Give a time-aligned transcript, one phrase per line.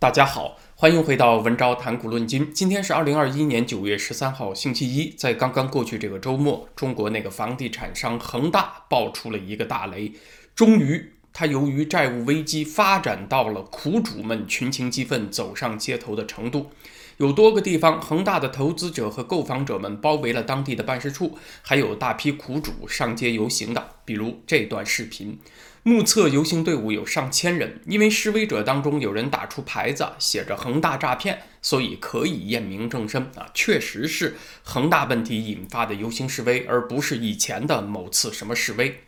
[0.00, 2.54] 大家好，欢迎回到文昭谈股论今。
[2.54, 5.10] 今天是二零二一年九月十三号，星期一。
[5.10, 10.12] 在刚刚过去这个周末，中国那个房地产商恒大爆出了一个大雷。
[10.54, 16.70] 终于，他由于债务危机发展到了苦主们群情激愤、走上街头的程度。
[17.18, 23.88] 有多个地方，恒大的投资者和购房者们包围了当地的办事处，还有大批苦主上街游行的。
[24.04, 25.38] 比如这段视频。
[25.82, 39.00] 目测游行队伍有上千人，因为示威者当中有人打出牌子，写着“恒大诈骗”，所以可以验明正身啊，确实是恒大问题引发的游行示威，而不是以前的某次什么示威。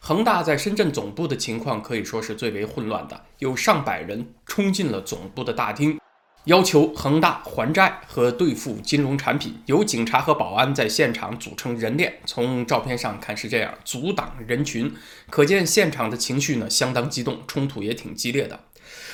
[0.00, 5.98] 恒大在深圳总部的情况可以说是最为混乱的，有上百人冲进了总部的大厅。
[6.44, 12.18] 要求恒大还债和兑付金融产品，有警察和保安在现场组成人链。
[12.26, 14.92] 从照片上看是这样，阻挡人群，
[15.30, 18.60] 可见现场的情绪呢相当激动，冲突也挺激烈的。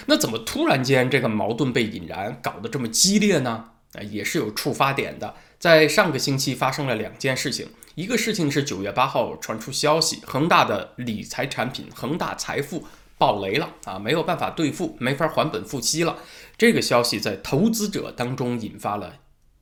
[0.07, 3.67] 那怎么突然间这个矛盾被引燃，搞得这么激烈呢？
[3.93, 5.35] 啊，也是有触发点的。
[5.61, 12.87] 在上个星期发生了两件事情，一个事情是九月八号传出消息，恒大的理财产品恒大财富。
[13.21, 13.99] 爆雷了啊！
[13.99, 16.17] 没有办法兑付，没法还本付息了。
[16.57, 19.17] 这个消息在投资者当中引发了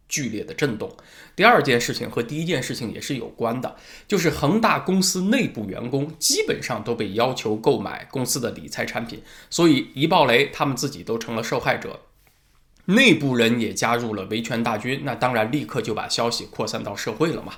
[0.09, 0.97] 剧烈的震动。
[1.34, 3.75] 第二件事情和第一件事情也是有关的，
[4.06, 9.20] 就是恒大公司内部员工基本上都被要求购买公司的理财产品，
[9.51, 12.03] 所以一爆雷，他们自己都成了受害者，
[12.84, 15.01] 内部人也加入了维权大军。
[15.03, 17.55] 那当然，立刻就把消息扩散到社会了嘛。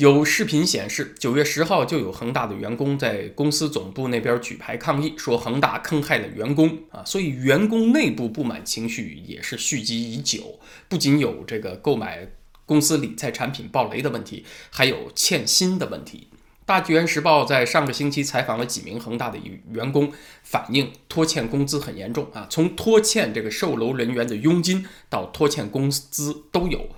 [0.00, 10.58] 有视频显示，九月十号就有恒大的员工在公司总部那边举牌抗议，说恒大坑害了员工啊，所以员工内部不满情绪也是蓄积已久。
[10.88, 12.30] 不仅有这个购买
[12.64, 16.28] 公司理财产品爆雷的问题，还有欠薪的问题。
[16.64, 19.38] 大纪元时报在上个星期采访了几名恒大的
[19.70, 20.10] 员工，
[20.42, 26.88] 反映拖欠工资很严重啊，从拖欠这个售楼人员的佣金到拖欠工资都有。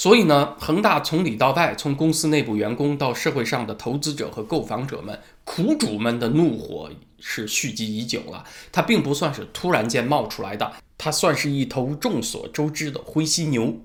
[0.00, 6.88] 所以呢，恒大从里到外，从公司内部员工到社会上的投资者和购房者们、苦主们的怒火
[7.18, 8.42] 是蓄积已久了。
[8.72, 13.78] 它并不算是突然间冒出来的，它算是一头众所周知的灰犀牛。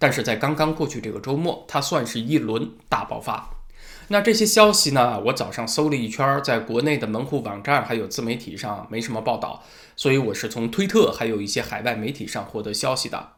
[0.00, 3.48] 但是在刚刚过去这个周末，它算是一轮大爆发。
[4.08, 5.20] 那这些消息呢？
[5.26, 9.62] 我早上搜了一圈，在国内的门户网站还有自媒体上没什么报道，
[9.94, 13.34] 所以我是从推特还有一些海外媒体上获得消息的。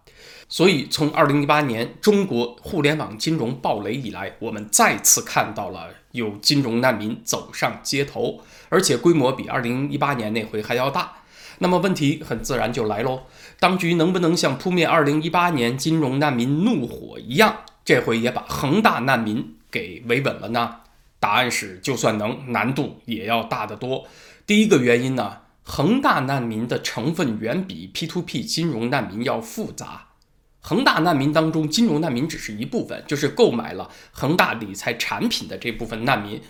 [0.54, 11.14] 所以，从二零一八年中国互联网金融暴雷以来，我们再次看到了有金融难民走上街头，而且规模比二零一八年那回还要大。
[11.58, 13.22] 那么问题很自然就来喽：
[13.58, 20.76] 当局能不能像扑灭二零一八年金融难民怒火一样，这回也把恒大难民给维稳了呢？
[21.18, 24.06] 答案是，就算能，难度也要大得多。
[24.46, 30.10] 第一个原因呢，恒大难民的成分远比 P2P 金融难民要复杂。
[30.66, 36.40] 恒大难民当中，金融难民只是一部分，就是购买了恒大理财产品的这部分难民。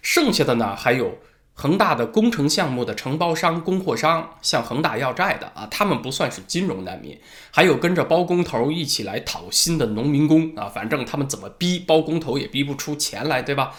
[0.00, 1.18] 剩下的呢，还有
[1.54, 7.18] 恒大的工程项目的承包商、供货商向恒大要债的啊，他们不算是金融难民。
[7.50, 13.72] 还有跟着包工头一起来讨薪的农民工啊，反正他们怎么逼包工头也逼不出钱来，对吧？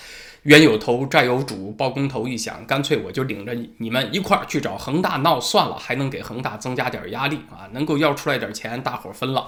[0.44, 9.48] 冤有头债有主，包工头一想，干脆我就领着你们一块儿去找恒大闹算了，还能给恒大增加点压力啊，能够要出来点钱，大伙分了。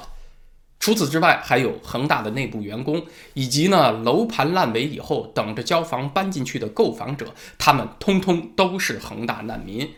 [0.88, 9.90] 除此之外，还有恒大的内部员工，以及呢楼盘烂尾以后等着交房搬进去的购房者，他们通通都是恒大难民。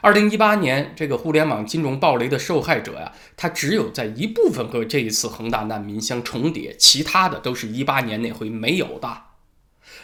[0.00, 9.16] 二零一八年这个互联网金融暴雷的受害者呀，他只有在一部分和这一次恒大难民相重叠，其他的都是一八年那回没有的。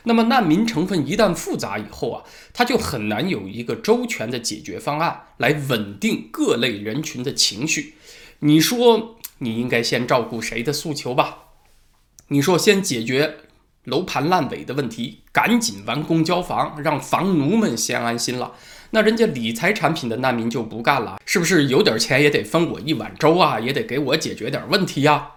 [0.05, 2.23] 那么难民成分一旦复杂以后啊，
[2.53, 7.95] 他就很难有一个周全的解决方案来稳定各类人群的情绪。
[8.39, 9.17] 你说？
[9.39, 11.39] 你应该先照顾谁的诉求吧？
[12.29, 13.37] 你说先解决
[13.85, 18.53] 楼盘烂尾的问题，赶紧完工交房，让房奴们先安心了。
[18.91, 23.61] 那人家理财产品的难民就不干了，是不是有点钱也得分我一碗粥啊？
[23.61, 25.33] 也得给我解决点问题呀？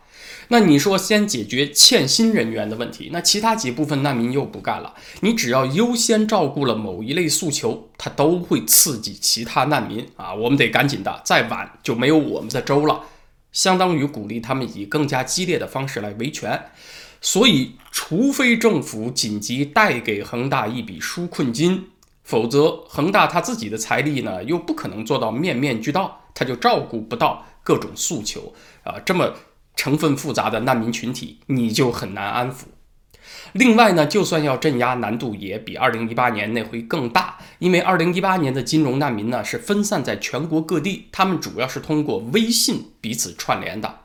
[0.48, 4.94] 那你说先解决欠薪人员的问题，那其他几部分难民又不干了。
[5.22, 10.34] 你只要优先照顾了某一类诉求，他都会刺激其他难民啊！
[10.34, 13.02] 我们得赶紧的，再晚就没有我们的粥了。
[13.52, 16.70] 相当于鼓励他们以更加激烈的方式来维权，
[17.20, 21.90] 所以除非政府紧急带给恒大一笔纾困金，
[22.24, 28.54] 否则恒大他自己的财力呢又不可能做到面面俱到，他就照顾不到各种诉求
[28.84, 29.34] 啊，这么
[29.76, 32.64] 成分复杂的难民群体，你就很难安抚。
[33.54, 44.00] 另外呢，就算要镇压，难度也比二零一八年那回更大，因为二零一八年的金融难民呢是分散在全国各地，他们主要是通过微信彼此串联的，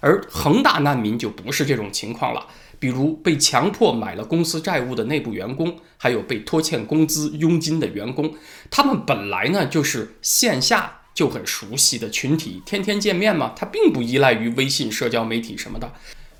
[0.00, 2.46] 而恒大难民就不是这种情况了。
[2.78, 8.32] 比如被强迫买了公司债务的内部员工，还有被拖欠工资佣金的员工，
[8.70, 15.92] 他们本来呢就是线下就很熟悉的群体，天天见面嘛，他并不依赖于微信社交媒体什么的。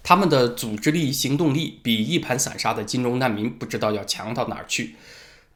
[0.03, 4.97] 他们的组织力、行动力比一盘散沙的金融难民不知道要强到哪儿去。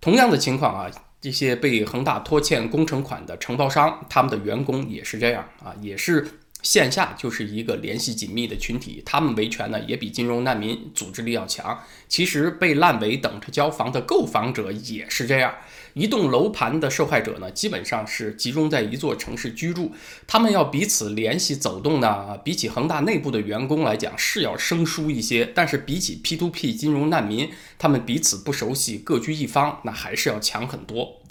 [0.00, 6.40] 同样的情况啊，这些被恒大拖欠工程款的承包商，他们的员工也是这样啊，也是。
[6.62, 11.78] 线下就是一个联系紧密的群体，他们维权呢也比金融难民组织力要强。
[12.08, 15.54] 其实被烂尾等着交房的购房者也是这样。
[15.94, 19.92] 一栋楼盘的受害者呢，基本上是集中在一座城市居住，
[20.26, 25.50] 他们要彼此联系走动呢，比起恒大内部的员工来讲是要生疏一些。
[25.54, 31.22] 但是比起 P2P 金融难民，他们彼此不熟悉，各居一方，那还是要强很多。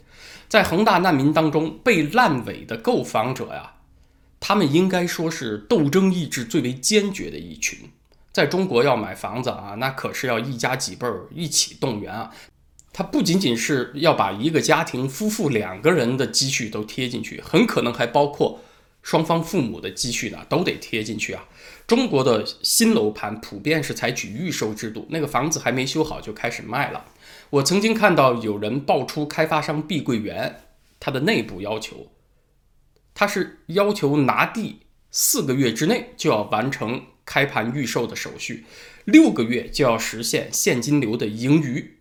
[0.48, 3.74] 在恒大难民当中，被烂尾的购房者呀。
[4.40, 7.92] 他们应该说是斗争意志最为坚决的一群，
[8.32, 12.32] 在中国要买房子啊，那可是要一家几辈儿一起动员啊。
[12.94, 18.62] 他不仅仅是要把一个家庭夫妇两个人的积蓄都贴进去，很可能还包括
[19.02, 21.44] 双方父母的积蓄呢，都得贴进去啊。
[21.88, 27.06] 中国的新楼盘普遍是采取预售制度，那个房子还没修好就开始卖了。
[27.50, 30.62] 我曾经看到有人爆出开发商碧桂园
[31.00, 32.12] 它的内部要求。
[33.16, 34.82] 它是要求拿地
[35.12, 38.66] 四个月之内就要完成开盘预售的手续，
[39.06, 41.98] 六个月就要实现现金流的盈余。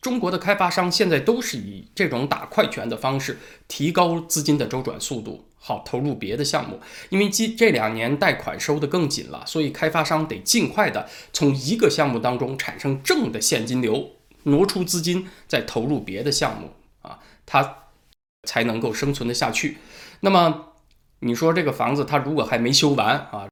[0.00, 3.38] 中国的开发商现在都是以这种打快拳的方式
[3.68, 6.80] 提高资金的周转速度，好投入别的项目。
[7.10, 14.12] 因为这这两年贷款收得更紧了，所以开发商得尽快的从一个项目当中产生正的现金流，
[14.44, 16.70] 挪出资金再投入别的项目
[17.02, 17.88] 啊，他
[18.44, 19.76] 才能够生存的下去。
[20.20, 20.72] 那么，
[21.18, 23.48] 你说这个房子它如果还没修完啊，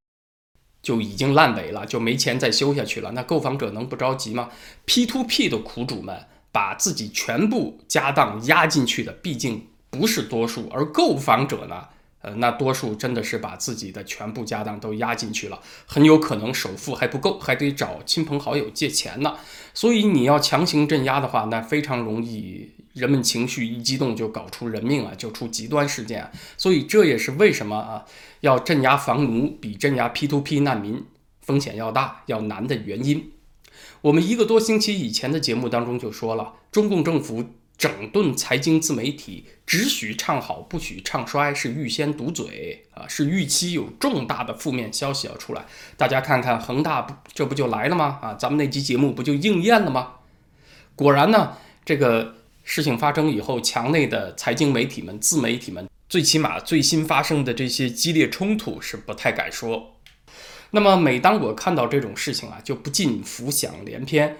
[0.82, 4.48] 就已经烂尾了，就没钱再修下去了，那购房者能不着急吗
[4.86, 6.24] ？P to P 的苦主们
[6.58, 11.84] 把自己全部家当压进去的，毕竟不是多数，而购房者呢？
[12.20, 19.36] 呃，那多数真的是把自己的全部家当都压进去了，很有可能首付还不够，还得找亲朋好友借钱呢。
[19.72, 26.28] 所以你要强行镇压的话，那非常容易，人们情绪一激动就搞出人命啊，就出极端事件。
[26.56, 28.04] 所以这也是为什么啊，
[28.40, 31.04] 要镇压房奴比镇压 P2P 难民
[31.40, 33.30] 风险要大、要难的原因。
[34.02, 37.44] 我们一个多星期以前的节目当中就说了，中共政府。
[37.78, 43.06] 整顿财经自媒体，只许唱好，不许唱衰，是预先堵嘴啊！
[43.06, 45.64] 是预期有重大的负面消息要出来。
[45.96, 48.18] 大家看看恒大，不这不就来了吗？
[48.20, 50.14] 啊，咱们那期节目不就应验了吗？
[50.96, 52.34] 果然呢，这个
[52.64, 59.94] 事情发生以后，墙内的财经媒体们、自媒体们，最起码最新发生的这些激烈冲突是不太敢说。
[60.70, 64.36] 那么，每当我看到这种事情啊，就不禁浮想联翩。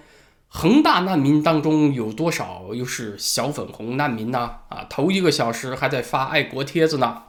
[0.51, 4.51] 恒大难民当中有多少又是小粉红难民呢？
[4.69, 7.23] 啊，头一个小时还在发爱国帖子呢，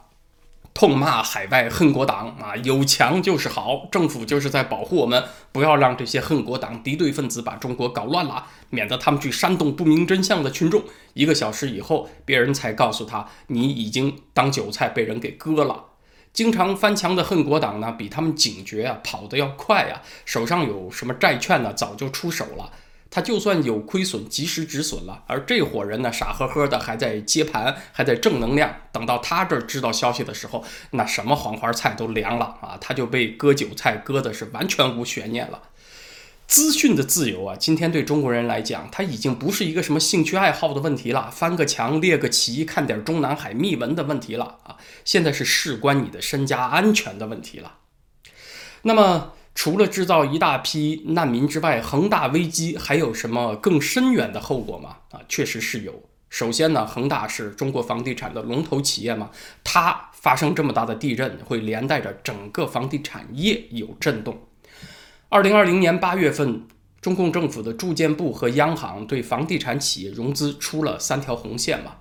[0.72, 5.22] 痛骂海外恨国党啊，有墙就是好，政府就是在保护我们，
[5.52, 10.82] 不要让这些恨国党敌对分子把中国搞乱了，免得他们去煽动不明真相的群众。
[11.12, 15.84] 一个小时以后，别人才告诉他，你已经当韭菜被人给割了。
[16.32, 22.70] 经常翻墙的恨国党呢，比他们警觉啊，跑得要快啊，手上有什么债券呢，早就出手了。
[23.12, 25.24] 他就算有亏损，及时止损了。
[25.26, 28.72] 而这伙人呢，傻呵呵的还在接盘，还在正能量。
[28.92, 32.78] 等到他这儿知道消息的时候，那什么黄花菜都凉了啊！
[32.80, 35.60] 他就被割韭菜割的是完全无悬念了。
[36.50, 44.76] 资讯的自由啊，今天对中国人来讲，它已经不是一个什么兴趣爱好的问题了，翻个墙、列个旗、看点中南海秘闻的问题了啊！
[45.04, 47.76] 现在是事关你的身家安全的问题了。
[48.82, 49.34] 那么。
[49.52, 54.98] 除了制造一大批难民之外，恒大危机还有什么更深远的后果吗？
[55.10, 56.04] 啊，确实是有。
[56.30, 59.30] 首先呢，恒大是中国房地产的龙头企业嘛，
[59.64, 64.40] 它发生这么大的地震，会连带着整个房地产业有震动。
[65.32, 66.66] 二零二零年八月份，
[67.00, 71.98] 中共政府的住建部和央行对房地产企业融资出了三条红线嘛。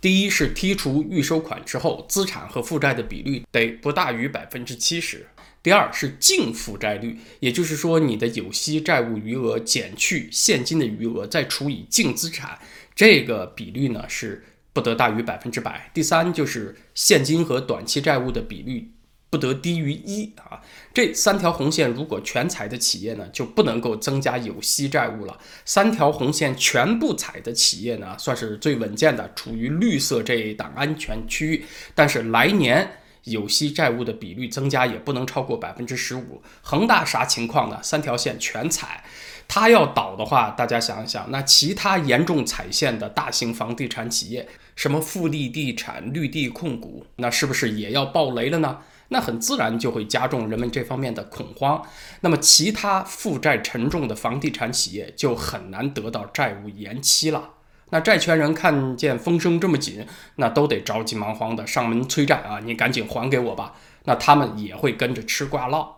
[0.00, 5.28] 第一是剔除预收款之后，资产和负债的比率得不大于百分之七十。
[5.62, 12.58] 第二是净负债率，也就是说你的有息债务余额减去现金的余额，再除以净资产，
[12.92, 15.88] 这个比率呢是不得大于百分之百。
[15.94, 18.90] 第三就是现金和短期债务的比率
[19.30, 20.60] 不得低于一啊。
[20.94, 25.38] 这三条红线如果全踩的企业呢，就不能够增加有息债务了。
[25.64, 31.64] 三条红线全部踩的企业呢，算是最稳健的，处于绿色这一档安全区域。
[31.94, 32.90] 但是来年
[33.24, 36.42] 有息债务的比率增加也不能超过百分之十五。
[36.62, 37.78] 恒大啥情况呢？
[37.82, 39.04] 三条线全踩，
[39.46, 48.78] 它要倒的话，大家想一想，那其他严重踩线的大型房地产企业，什么富力地产、绿地控股，那是不是也要爆雷了呢？
[49.08, 51.82] 那很自然就会加重人们这方面的恐慌，
[52.20, 57.50] 那么其他负债沉重的房地产企业就很难得到债务延期了。
[57.90, 63.74] 那债权人看见风声这么紧，那都得着急忙慌的上门催债啊，你赶紧还给我吧。
[64.04, 65.96] 那他们也会跟着吃瓜唠。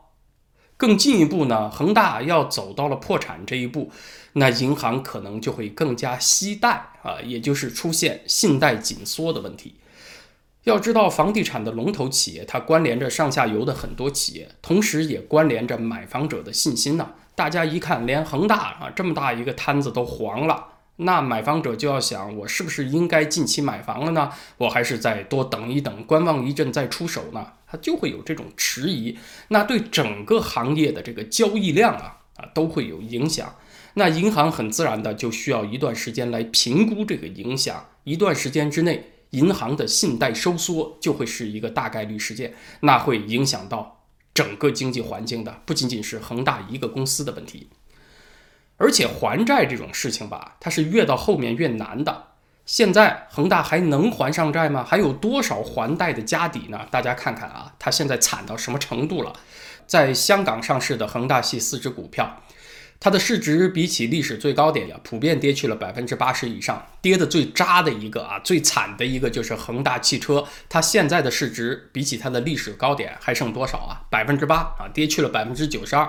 [0.77, 3.91] 更进一步呢，恒大要走到了破产这一步，
[4.35, 9.75] 那银行可能就会更加惜贷啊，也就是出现信贷紧缩的问题。
[10.71, 17.11] 要知道，房地产的龙头企业，它关联着上下游的很多企业，同时也关联着买房者的信心呐。
[17.35, 24.31] 大家一看，连恒大啊这么大一个摊子都黄了，那买房者就要想，我是不是应该近期买房了呢？
[24.59, 27.55] 我还是再多等一等，观望一阵再出手呢？
[27.67, 33.57] 它就会有这种迟疑，那对整个行业的这个交易量啊啊都会有影响。
[33.95, 39.13] 那银行很自然的就需要一段时间来评估这个影响，一段时间之内。
[39.31, 44.03] 银行的信贷收缩就会是一个大概率事件，那会影响到
[44.35, 47.69] 整个经济环境的，不仅仅是恒大一个公司的问题。
[48.77, 52.29] 而且还债这种事情吧，它是越到后面越难的。
[52.65, 54.85] 现在恒大还能还上债吗？
[54.85, 56.87] 还有多少还贷的家底呢？
[56.91, 59.33] 大家看看啊，它现在惨到什么程度了？
[59.87, 62.43] 在香港上市的恒大系四只股票。
[63.03, 66.87] 它的市值比起历史最高点呀，普遍跌去了百分之八十以上。
[67.01, 74.03] 跌的最渣的一个啊，最惨的一个就是恒大汽车，它现在的市值比起它的历史高点还剩多少啊？
[74.11, 76.07] 百分之八啊，跌去了百分之九十二。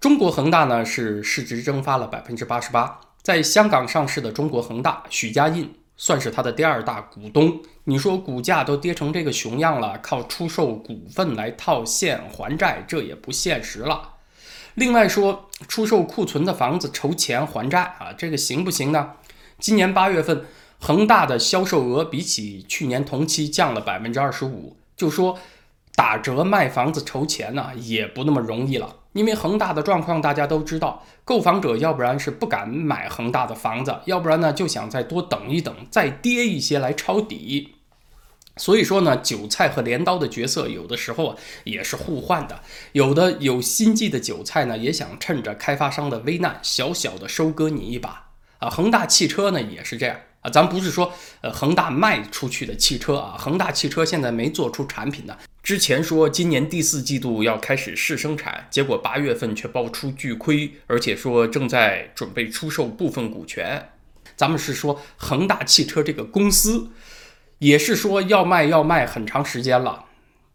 [0.00, 2.98] 中国恒大呢是市值蒸发了百分之八十八。
[3.20, 7.60] 在香港上市的中国恒大，许家印算是它的第二大股东。
[7.84, 14.14] 你说股价都跌成这个熊样了，靠出售股份来套现还债，这也不现实了。
[14.74, 19.12] 另外说，出售库存的房子筹钱还债啊，这个行不行呢？
[19.58, 20.44] 今年八月份，
[20.78, 24.76] 恒大的销售额比起去年同期降了百分之二十五。
[24.96, 25.38] 就说
[25.94, 28.96] 打折卖房子筹钱呢，也不那么容易了。
[29.14, 37.75] 因为恒大的状况大家都知道，购房者要不然是不敢买恒大的房子，要不然呢就想再多等一等，再跌一些来抄底。
[38.58, 42.62] 所以说呢，韭菜和镰刀的角色有的时候啊也是互换的。
[42.92, 48.70] 有的有心计的韭菜呢，也想趁着开发商的危难，小小的收割你一把啊。
[48.70, 55.36] 恒大汽车呢也是这样啊，咱不是说呃恒大卖出去的汽车啊，恒大汽车现在没做出产品呢。
[55.62, 63.90] 之前说今年第四季度要开始试生产，结果八月份却爆出巨亏，而且说正在准备出售部分股权。
[64.34, 66.88] 咱们是说恒大汽车这个公司。
[67.58, 70.04] 也是说要卖要卖很长时间了，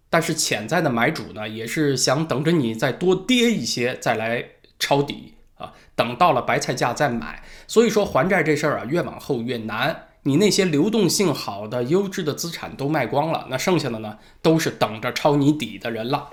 [0.10, 4.46] 但是潜在的买主呢，也是想等着你再多跌一些再来
[4.78, 7.44] 抄底啊，等到了白菜价再买。
[7.68, 10.08] 所以说还债这事儿啊，越往后越难。
[10.24, 16.30] 你那些流动性好的优质的资产都卖光了，那剩下的呢，都是等着抄你底的人了。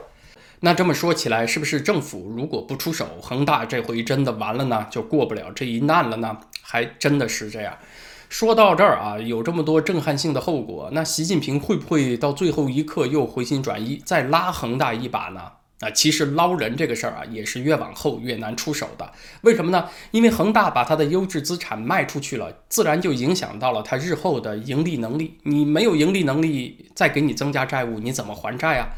[0.61, 4.87] 那这么说起来，是不是政府如果不出手，恒大这回真的完了呢？
[4.91, 6.37] 就过不了这一难了呢？
[6.61, 7.79] 还真的是这样。
[8.29, 15.41] 说到这儿啊，有这么多震撼性的后果，那习近平会不会到最后一刻又回心转意，再拉恒大一把呢？
[15.81, 19.13] 啊，其实捞人这个事儿啊，也是越往后越难出手的。
[19.43, 19.89] 为什么呢？
[20.11, 25.39] 因为恒大把它的优质资产卖出去了，自然就影响到了它日后的盈利能力。
[25.45, 28.89] 你没有盈利能力，再给你增加债务，你怎么还债啊？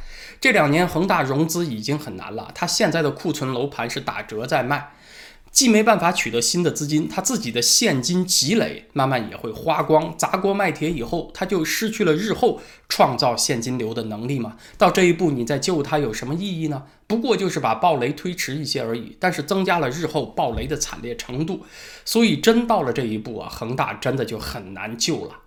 [0.41, 4.93] 这两年恒大融资已经很难了，它现在的库存楼盘是打折在卖。
[5.53, 14.57] 既没办法取得新的资金，他自己的现金积累慢慢也会花光，砸锅卖铁以后，他就失去了日后创造现金流的能力嘛。
[14.79, 16.85] 到这一步，你再救他有什么意义呢？
[17.09, 21.67] 不过就是把暴雷推迟一些而已，但是增加了日后暴雷的惨烈程度。
[22.05, 25.41] 所以真到了这一步啊，恒大真的就很难救了。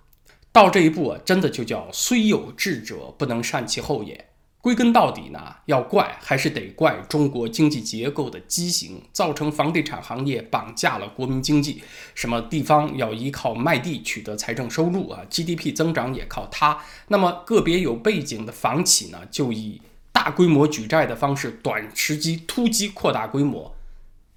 [0.52, 4.28] 到这一步啊，真的就叫虽有智者，不能善其后也。
[4.64, 11.84] 归根到底呢，要怪还是得怪中国经济结构的畸形，造成房地产行业绑架了国民经济。
[12.16, 16.78] 什么地方要依靠卖地取得财政收入啊？GDP 增长也靠它。
[17.10, 19.82] 那么个别有背景的房企呢，就以
[20.14, 23.76] 大规模举债的方式，短时期突击扩大规模，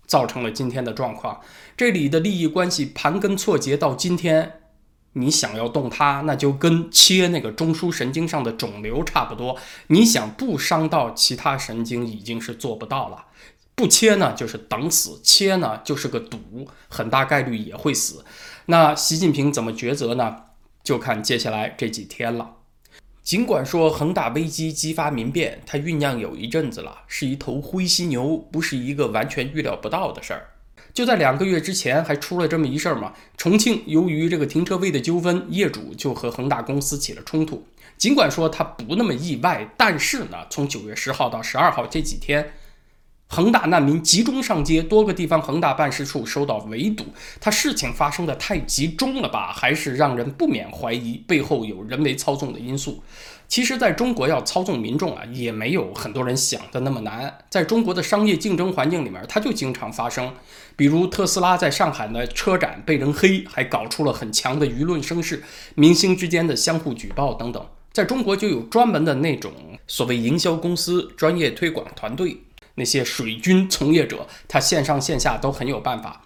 [0.09, 1.41] 造成了今天的状况。
[1.77, 4.59] 这里的利益关系盘根错节，到今天
[5.19, 9.57] 你想要动它，那就跟切那个中枢神经上的肿瘤差不多。
[9.87, 13.25] 你想不伤到其他神经，已经是做不到了。
[13.75, 18.25] 不切呢，就是等死；切呢，就是个赌，很大概率也会死。
[18.67, 20.37] 那习近平怎么抉择呢？
[20.85, 22.57] 就看接下来这几天了。
[23.23, 30.51] 尽管说恒大危机激发民变，它酝酿有一阵子了，是一头灰犀牛，不是一个完全预料不到的事儿。
[30.97, 33.13] 就在两个月之前，还出了这么一事儿嘛。
[33.37, 37.67] 重庆由于这个停车位的纠纷，业主就和恒大公司起了冲突。
[37.99, 42.51] 尽管说他不那么意外，但是呢，从九月十号到十二号这几天。
[43.29, 47.05] 恒大难民集中上街，多个地方恒大办事处受到围堵。
[47.41, 49.53] 他事情发生的太集中了吧？
[49.53, 53.03] 还是让人不免怀疑背后有人为操纵的因素。
[53.49, 57.39] 其实，在中国要操纵民众啊，也没有很多人想的那么难。
[57.51, 60.33] 在中国的商业竞争环境里面，它就经常发生。
[60.77, 65.43] 比如特斯拉在上海的车展被人黑，还搞出了很强的舆论声势，
[65.75, 67.65] 明星之间的相互举报等等。
[67.93, 69.53] 在中国就有专门的那种
[69.87, 72.39] 所谓营销公司、专业推广团队。
[72.77, 76.23] 那些水军从业者，他线上线下都很有办法。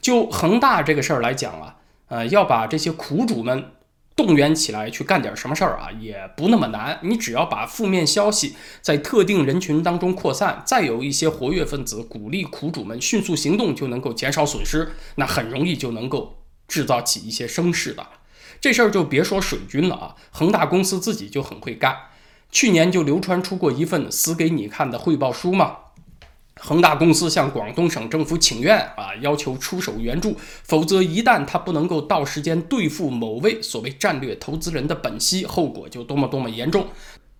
[0.00, 1.76] 就恒大这个事儿来讲啊，
[2.08, 3.72] 呃，要把这些苦主们
[4.14, 7.00] 动员起来去干点什么事儿啊，也不那么难。
[7.02, 14.92] 你只要把负面消息在特定人群当中扩散，再有一些活跃分子鼓励苦主们迅速行动，就能够减少损失。
[15.16, 16.36] 那很容易就能够
[16.68, 18.06] 制造起一些声势的。
[18.60, 21.96] 这事儿就别说水军了啊，恒大公司自己就很会干。
[22.50, 25.78] 去年就流传出过一份死给你看的汇报书嘛。
[26.60, 36.86] 恒大公司向广东省政府请愿啊，要求出手援助，否则一旦他不能够到时间兑付某位所谓战略投资人的本息，后果就多么多么严重。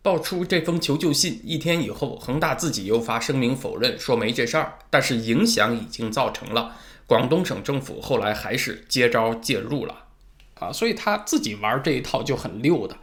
[0.03, 6.77] 爆出这封求救信一天以后，恒大自己又发声明否认，说没这事儿，但是影响已经造成了。
[7.07, 9.95] 广东省政府后来还是接招介入了
[10.59, 12.97] 啊，所以他自己玩这一套就很溜的。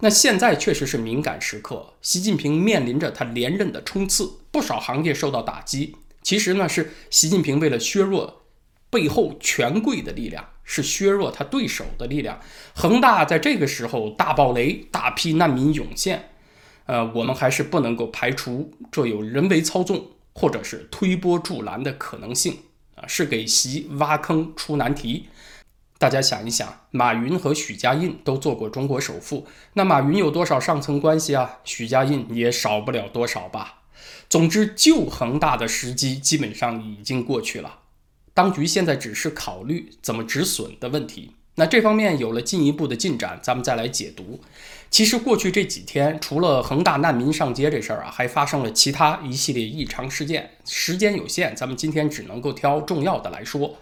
[0.00, 5.96] 那现在确实是敏感时刻，习近平面临着他连任的冲刺，不少行业受到打击。
[6.22, 8.42] 其实呢，是习近平为了削弱
[8.90, 12.40] 背后权贵的力量，是削弱他对手的力量。
[12.74, 16.30] 恒大在这个时候大爆雷，大批难民涌现，
[16.86, 22.58] 呃，我们还是不能够排除这有人为操纵或者是推波助澜的可能性
[22.96, 25.28] 啊，是给习挖坑出难题。
[25.98, 31.58] 大家想一想，马云和许家印都做过中国首富，那马云有多少上层关系啊？
[31.64, 33.82] 许家印也少不了多少吧。
[34.28, 37.78] 总之，救恒大的时机基本上已经过去了，
[38.34, 41.32] 当局现在只是考虑怎么止损的问题。
[41.58, 44.38] 那这方面有了进一步的进展，咱们再来解读。
[44.90, 50.50] 其实过去这几天，除了恒大难民上街这事儿啊，还发生了其他一系列异常事件。
[50.66, 53.74] 时间有限，咱们今天只能够挑重要的来说。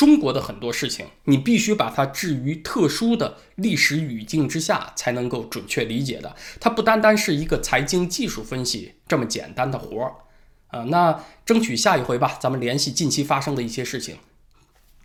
[0.00, 6.34] 中国的很多事情，你必须把它置于特殊的历史语境之下，才能够准确理解的。
[6.58, 10.14] 它不单单是一个财经技术分析这么简单的活儿
[10.68, 10.84] 啊。
[10.84, 14.16] 那争取下一回吧，咱们联系近期发生的一些事情，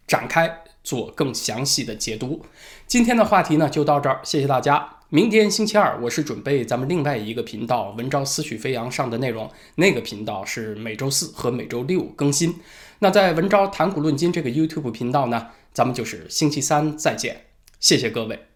[0.08, 2.46] 展开做更详细的解读。
[2.88, 5.00] 今天的话题呢，就到这儿，谢谢大家。
[5.10, 12.56] 明天星期二，我是准备咱们另外一个频道“文章思绪飞扬”上的内容，那个频道是每周四和每周六更新。
[13.00, 17.46] 那在文昭谈古论今这个 YouTube 频道呢，咱们就是星期三再见，
[17.80, 18.55] 谢谢各位。